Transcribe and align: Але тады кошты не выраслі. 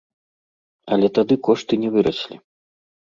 Але 0.95 1.07
тады 1.17 1.35
кошты 1.49 1.73
не 1.83 1.89
выраслі. 1.97 2.35